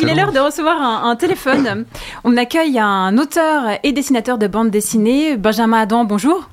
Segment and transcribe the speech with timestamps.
[0.00, 1.84] Il est l'heure de recevoir un, téléphone.
[2.24, 6.48] On accueille un auteur et dessinateur de bande dessinée, Benjamin Adam, bonjour.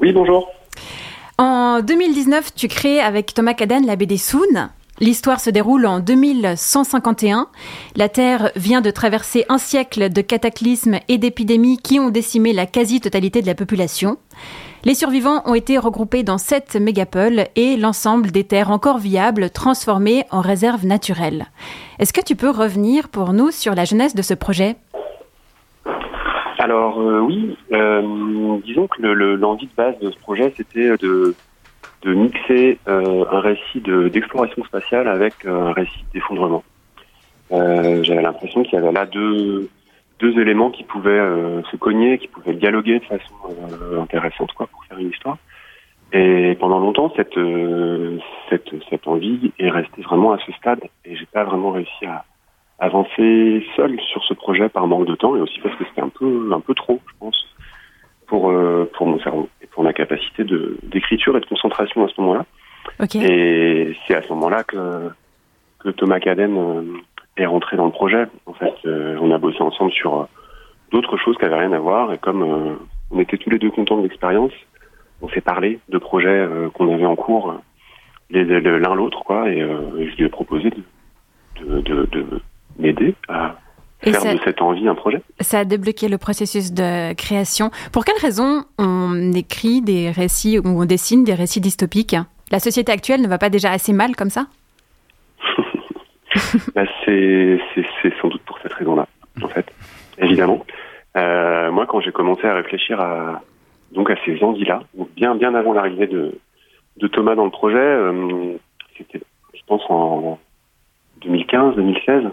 [0.00, 0.48] Oui, bonjour.
[1.38, 4.70] En 2019, tu crées avec Thomas Caden la BD Soon.
[5.02, 7.46] L'histoire se déroule en 2151.
[7.96, 12.66] La Terre vient de traverser un siècle de cataclysmes et d'épidémies qui ont décimé la
[12.66, 14.18] quasi-totalité de la population.
[14.84, 20.24] Les survivants ont été regroupés dans sept mégapoles et l'ensemble des terres encore viables transformées
[20.30, 21.46] en réserves naturelles.
[21.98, 24.76] Est-ce que tu peux revenir pour nous sur la jeunesse de ce projet?
[26.58, 31.34] Alors euh, oui, euh, disons que l'envie de base de ce projet, c'était de,
[32.04, 36.64] mixer euh, un récit d'exploration spatiale avec un récit d'effondrement.
[37.50, 39.68] J'avais l'impression qu'il y avait là deux,
[40.20, 43.34] deux éléments qui pouvaient euh, se cogner, qui pouvaient dialoguer de façon
[43.72, 45.38] euh, intéressante quoi, pour faire une histoire.
[46.12, 51.16] Et pendant longtemps, cette, euh, cette, cette envie est restée vraiment à ce stade et
[51.16, 52.24] j'ai pas vraiment réussi à
[52.78, 56.08] avancer seul sur ce projet par manque de temps et aussi parce que c'était un
[56.08, 57.46] peu, un peu trop, je pense,
[58.26, 58.52] pour,
[58.94, 59.48] pour mon cerveau
[59.80, 62.44] pour ma capacité de, d'écriture et de concentration à ce moment-là.
[63.14, 65.08] Et c'est à ce moment-là que,
[65.78, 67.00] que Thomas Caden
[67.38, 68.26] est rentré dans le projet.
[68.44, 70.24] En fait, euh, on a bossé ensemble sur euh,
[70.90, 72.12] d'autres choses qui n'avaient rien à voir.
[72.12, 72.74] Et comme euh,
[73.10, 74.52] on était tous les deux contents de l'expérience,
[75.22, 77.54] on s'est parlé de projets qu'on avait en cours
[78.32, 79.48] l'un l'autre, quoi.
[79.48, 80.70] Et je lui ai proposé
[81.56, 82.26] de, de, de,
[82.78, 83.56] m'aider à
[84.00, 85.22] faire de cette envie un projet?
[85.40, 87.70] Ça a débloqué le processus de création.
[87.92, 92.16] Pour quelles raisons on écrit des récits ou on dessine des récits dystopiques?
[92.50, 94.46] La société actuelle ne va pas déjà assez mal comme ça?
[96.74, 97.60] Bah, c'est
[98.20, 99.06] sans doute pour cette raison-là,
[99.42, 99.66] en fait,
[100.18, 100.64] évidemment.
[101.16, 103.42] Euh, moi, quand j'ai commencé à réfléchir à
[103.92, 104.82] donc à ces envies-là,
[105.16, 106.38] bien bien avant l'arrivée de,
[106.96, 108.54] de Thomas dans le projet, euh,
[108.96, 109.20] c'était,
[109.54, 110.38] je pense, en
[111.22, 112.30] 2015-2016,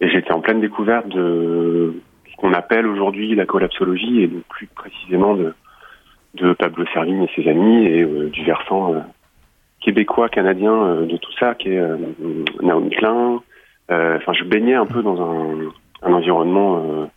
[0.00, 1.94] et j'étais en pleine découverte de
[2.30, 5.54] ce qu'on appelle aujourd'hui la collapsologie, et plus précisément de,
[6.54, 9.00] Pablo Servigne et ses amis, et euh, du versant euh,
[9.80, 11.82] québécois, canadien euh, de tout ça, qui est
[12.62, 13.42] Naomi Klein.
[13.90, 15.72] Enfin, je baignais un peu dans un,
[16.02, 17.10] environnement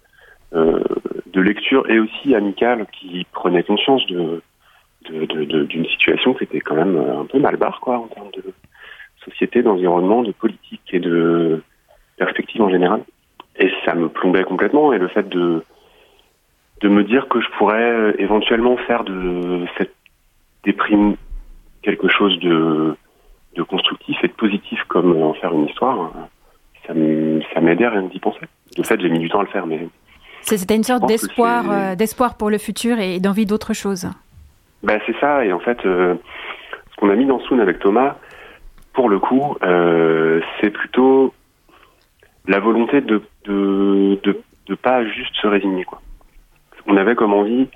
[0.51, 4.41] de lecture et aussi amical qui prenait conscience de
[5.09, 8.43] d'une situation qui était quand même un peu mal barre, quoi, en termes de
[9.23, 11.61] société, d'environnement, de politique et de
[12.17, 13.01] perspective en général.
[13.57, 14.93] Et ça me plombait complètement.
[14.93, 15.63] Et le fait de
[16.81, 19.95] de me dire que je pourrais éventuellement faire de cette
[20.65, 21.15] déprime
[21.81, 22.95] quelque chose de,
[23.55, 26.11] de constructif et de positif comme en faire une histoire,
[26.87, 28.41] ça m'aidait à rien d'y penser.
[28.77, 29.87] De fait, j'ai mis du temps à le faire, mais.
[30.41, 34.09] C'était une sorte d'espoir, euh, d'espoir pour le futur et d'envie d'autre chose.
[34.83, 36.15] Ben, c'est ça, et en fait, euh,
[36.91, 38.17] ce qu'on a mis dans Soon avec Thomas,
[38.91, 41.33] pour le coup, euh, c'est plutôt
[42.47, 46.01] la volonté de de, de de pas juste se résigner, quoi.
[46.87, 47.67] On avait comme envie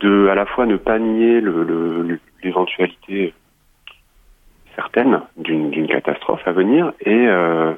[0.00, 1.40] de à la fois ne pas nier
[2.42, 3.32] l'éventualité le,
[4.76, 7.72] certaine d'une catastrophe à venir et euh,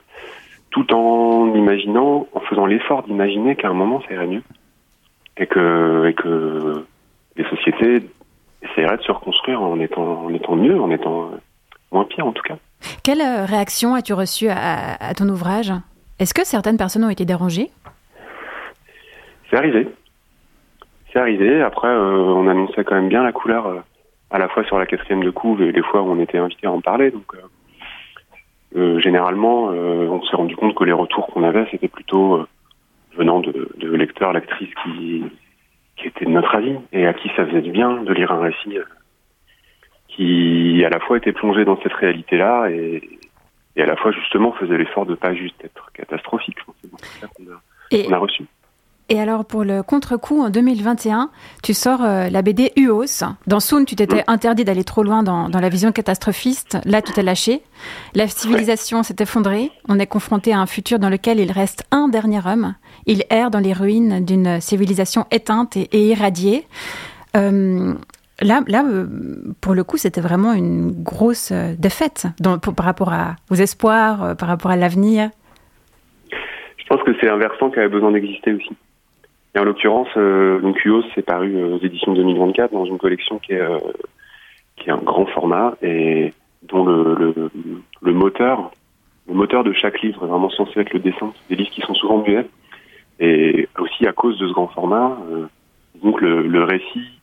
[0.71, 4.43] tout en imaginant, en faisant l'effort d'imaginer qu'à un moment ça irait mieux
[5.37, 6.85] et que, et que
[7.37, 8.09] les sociétés
[8.63, 11.31] essaieraient de se reconstruire en étant, en étant mieux, en étant
[11.91, 12.57] moins pire en tout cas.
[13.03, 15.73] Quelle euh, réaction as-tu reçue à, ton ouvrage?
[16.23, 17.71] Est-ce que certaines personnes ont été dérangées?
[19.51, 19.89] C'est arrivé.
[21.13, 21.61] C'est arrivé.
[21.63, 23.81] Après, euh, on annonçait quand même bien la couleur euh,
[24.31, 26.69] à la fois sur la quatrième de couve et les fois où on était invité
[26.69, 27.11] à en parler.
[27.11, 27.27] Donc,
[28.77, 32.47] euh, généralement, on s'est rendu compte que les retours qu'on avait, c'était plutôt
[33.17, 35.25] venant de, de lecteurs, lectrices qui,
[35.97, 38.43] qui étaient de notre avis et à qui ça faisait du bien de lire un
[38.43, 38.79] récit
[40.07, 43.03] qui, à la fois, était plongé dans cette réalité-là et,
[43.77, 46.59] et à la fois, justement, faisait l'effort de pas juste être catastrophique.
[46.83, 48.45] C'est ça qu'on a reçu.
[49.09, 51.31] Et alors, pour le contre-coup, en 2021,
[51.63, 53.25] tu sors euh, la BD UOS.
[53.47, 56.79] Dans Soon, tu t'étais interdit d'aller trop loin dans, la vision catastrophiste.
[56.87, 57.63] Là, tu t'es lâché.
[58.15, 59.71] La civilisation s'est effondrée.
[59.89, 62.75] On est confronté à un futur dans lequel il reste un dernier homme.
[63.07, 66.67] Il erre dans les ruines d'une civilisation éteinte et, irradiée.
[67.37, 67.95] Euh,
[68.43, 69.07] là, là, euh,
[69.61, 74.71] pour le coup, c'était vraiment une grosse défaite par rapport à, aux espoirs, par rapport
[74.71, 75.31] à l'avenir.
[76.77, 78.77] Je pense que c'est un versant qui avait besoin d'exister aussi.
[79.55, 83.39] Et en l'occurrence, euh, donc UOS c'est paru euh, aux éditions 2024 dans une collection
[83.39, 83.79] qui est euh,
[84.77, 87.51] qui est un grand format et dont le,
[88.01, 88.71] le, moteur
[89.29, 91.33] le moteur de chaque livre est vraiment censé être le dessin.
[91.51, 92.47] Des livres qui sont souvent muets
[93.21, 95.47] et aussi à cause de ce grand format, euh,
[96.03, 97.21] donc le, le, récit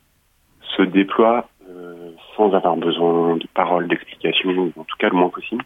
[0.79, 1.47] se déploie
[2.35, 5.63] sans avoir besoin de paroles, d'explications, en tout cas le moins possible.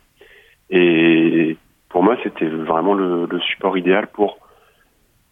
[0.71, 1.55] Et
[1.89, 4.39] pour moi, c'était vraiment le, support idéal pour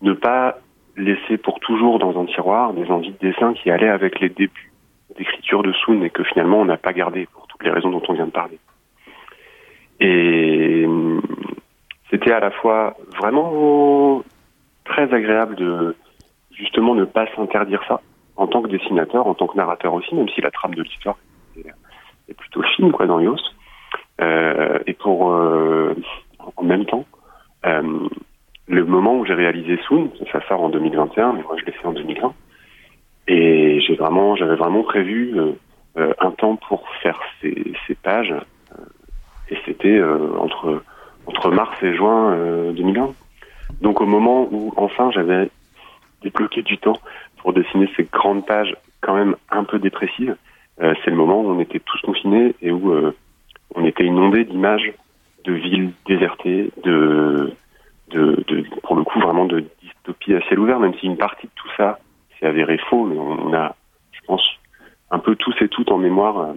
[0.02, 0.58] ne pas
[0.98, 4.72] laisser pour toujours dans un tiroir des envies de dessin qui allaient avec les débuts
[5.18, 8.04] d'écriture de Soon et que finalement on n'a pas gardé pour toutes les raisons dont
[8.08, 8.60] on vient de parler.
[10.00, 10.86] Et
[12.10, 14.24] c'était à la fois vraiment
[14.86, 15.96] très agréable de
[16.52, 18.02] justement ne pas s'interdire ça
[18.42, 21.18] en tant que dessinateur, en tant que narrateur aussi, même si la trame de l'histoire
[21.58, 23.38] est, plutôt fine quoi dans Yos.
[24.20, 25.94] Euh, et pour euh,
[26.56, 27.06] en même temps,
[27.68, 28.00] euh,
[28.68, 31.86] le moment où j'ai réalisé Soon, ça sort en 2021, mais moi je l'ai fait
[31.86, 32.34] en 2020,
[33.28, 35.36] et j'avais vraiment prévu
[35.96, 38.34] un temps pour faire ces, pages,
[39.50, 40.02] et c'était
[40.40, 40.82] entre
[41.28, 42.36] entre mars et juin
[42.74, 43.14] 2020.
[43.82, 45.50] Donc au moment où enfin j'avais
[46.24, 46.98] débloqué du temps
[47.42, 50.36] pour dessiner ces grandes pages quand même un peu dépressives,
[50.78, 53.14] c'est le moment où on était tous confinés et où
[53.76, 54.94] on était inondé d'images
[55.44, 57.54] de villes désertées, de,
[58.10, 61.48] de, de, pour le coup vraiment de dystopie à ciel ouvert, même si une partie
[61.48, 62.00] de tout ça
[62.40, 63.76] s'est avéré faux, mais on a,
[64.12, 64.48] je pense,
[65.10, 66.54] un peu tous et toutes en mémoire euh,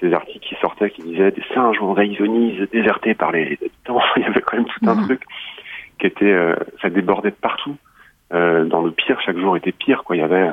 [0.00, 4.00] ces articles qui sortaient qui disaient des singes envahissent Venise, désertés par les habitants.
[4.16, 5.04] Il y avait quand même tout un mhm.
[5.04, 5.22] truc
[5.98, 7.76] qui était, euh, ça débordait de partout.
[8.32, 10.02] Euh, dans le pire, chaque jour était pire.
[10.04, 10.16] Quoi.
[10.16, 10.50] Il y avait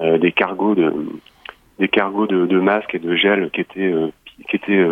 [0.00, 0.92] euh, des cargos de,
[1.78, 3.94] des cargos de, de masques et de gel qui étaient,
[4.48, 4.86] qui étaient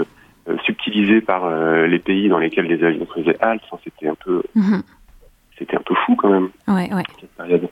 [0.49, 3.64] euh, subtilisé par euh, les pays dans lesquels les avions faisaient halte.
[3.82, 4.81] c'était un peu, mhm.
[5.58, 6.50] c'était un peu fou quand même.
[6.69, 7.02] Ouais, ouais.
[7.20, 7.69] Cette période.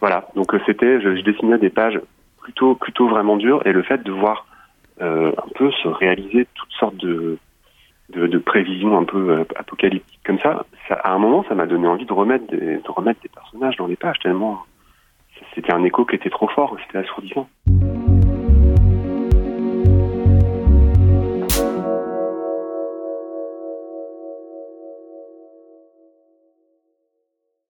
[0.00, 0.26] Voilà.
[0.34, 2.00] Donc euh, c'était, je, je, dessinais des pages
[2.42, 4.46] plutôt, plutôt vraiment dures, et le fait de voir
[4.98, 7.36] un peu se réaliser toutes sortes de,
[8.10, 11.86] de, de, prévisions un peu apocalyptiques comme ça, ça, à un moment, ça m'a donné
[11.88, 14.64] envie de remettre des, de remettre des personnages dans les pages tellement
[15.54, 17.48] c'était un écho qui était trop fort, c'était assourdissant.